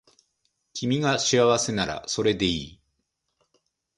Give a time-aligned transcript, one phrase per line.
[0.73, 2.79] 君が幸せならそれでいい